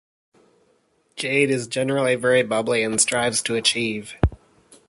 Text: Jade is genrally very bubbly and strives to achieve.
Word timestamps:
Jade 1.15 1.51
is 1.51 1.67
genrally 1.67 2.19
very 2.19 2.41
bubbly 2.41 2.81
and 2.81 2.99
strives 2.99 3.43
to 3.43 3.53
achieve. 3.53 4.15